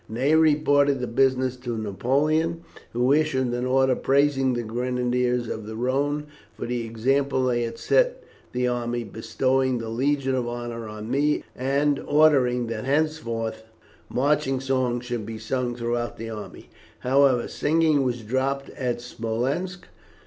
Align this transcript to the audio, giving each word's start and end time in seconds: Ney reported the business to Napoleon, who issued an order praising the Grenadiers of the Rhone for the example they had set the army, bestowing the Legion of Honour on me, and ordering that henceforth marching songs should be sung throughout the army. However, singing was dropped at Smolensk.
Ney 0.09 0.33
reported 0.33 0.99
the 0.99 1.05
business 1.05 1.55
to 1.57 1.77
Napoleon, 1.77 2.61
who 2.91 3.13
issued 3.13 3.53
an 3.53 3.67
order 3.67 3.95
praising 3.95 4.53
the 4.53 4.63
Grenadiers 4.63 5.47
of 5.47 5.67
the 5.67 5.75
Rhone 5.75 6.25
for 6.57 6.65
the 6.65 6.83
example 6.87 7.43
they 7.45 7.61
had 7.61 7.77
set 7.77 8.23
the 8.51 8.67
army, 8.67 9.03
bestowing 9.03 9.77
the 9.77 9.89
Legion 9.89 10.33
of 10.33 10.47
Honour 10.47 10.87
on 10.87 11.11
me, 11.11 11.43
and 11.55 11.99
ordering 11.99 12.65
that 12.65 12.83
henceforth 12.85 13.61
marching 14.09 14.59
songs 14.59 15.05
should 15.05 15.23
be 15.23 15.37
sung 15.37 15.75
throughout 15.75 16.17
the 16.17 16.31
army. 16.31 16.71
However, 17.01 17.47
singing 17.47 18.01
was 18.01 18.23
dropped 18.23 18.71
at 18.71 19.01
Smolensk. 19.01 19.85